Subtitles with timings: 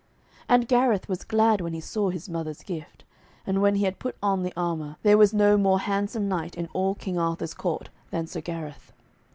[0.49, 3.03] And Gareth was glad when he saw his mother's gift;
[3.45, 6.65] and when he had put on the armour, there was no more handsome knight in
[6.73, 8.93] all King Arthur's court than Sir Gareth.